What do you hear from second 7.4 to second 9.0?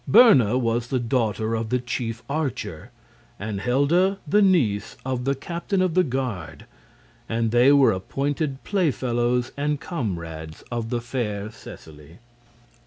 they were appointed play